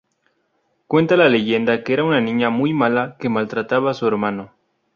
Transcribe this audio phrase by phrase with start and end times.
[0.87, 4.51] Cuenta la leyenda que era una niña muy mala que maltrataba a su hermano.